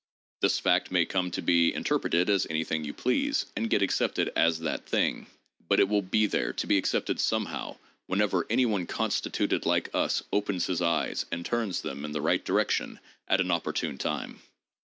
This 0.41 0.57
fact 0.59 0.89
may 0.91 1.05
come 1.05 1.29
to 1.29 1.43
be 1.43 1.71
in 1.71 1.83
terpreted 1.83 2.27
as 2.27 2.47
anything 2.49 2.83
you 2.83 2.91
please, 2.91 3.45
and 3.55 3.69
get 3.69 3.83
accepted 3.83 4.31
as 4.35 4.61
that 4.61 4.83
thing; 4.87 5.27
but 5.67 5.79
it 5.79 5.87
will 5.87 6.01
be 6.01 6.25
there 6.25 6.53
to 6.53 6.65
be 6.65 6.79
accepted 6.79 7.19
somehow 7.19 7.77
whenever 8.07 8.47
any 8.49 8.65
one 8.65 8.87
con 8.87 9.11
stituted 9.11 9.63
like 9.63 9.93
us 9.93 10.23
opens 10.33 10.65
his 10.65 10.81
eyes 10.81 11.27
and 11.31 11.45
turns 11.45 11.81
them 11.83 12.03
in 12.03 12.13
the 12.13 12.21
right 12.21 12.43
direction 12.43 12.99
at 13.27 13.41
an 13.41 13.51
opportune 13.51 13.99
time. 13.99 14.41